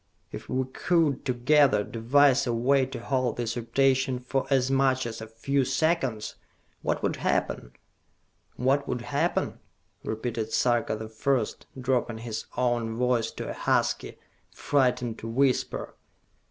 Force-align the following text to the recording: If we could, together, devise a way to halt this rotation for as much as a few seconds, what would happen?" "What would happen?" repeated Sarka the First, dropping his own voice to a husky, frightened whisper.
If 0.31 0.49
we 0.49 0.65
could, 0.65 1.23
together, 1.25 1.83
devise 1.83 2.47
a 2.47 2.53
way 2.53 2.87
to 2.87 2.99
halt 2.99 3.37
this 3.37 3.55
rotation 3.55 4.17
for 4.17 4.47
as 4.49 4.71
much 4.71 5.05
as 5.05 5.21
a 5.21 5.27
few 5.27 5.63
seconds, 5.63 6.37
what 6.81 7.03
would 7.03 7.17
happen?" 7.17 7.73
"What 8.55 8.87
would 8.87 9.01
happen?" 9.01 9.59
repeated 10.03 10.51
Sarka 10.53 10.95
the 10.95 11.07
First, 11.07 11.67
dropping 11.79 12.17
his 12.17 12.45
own 12.57 12.95
voice 12.95 13.29
to 13.33 13.47
a 13.47 13.53
husky, 13.53 14.17
frightened 14.49 15.21
whisper. 15.21 15.93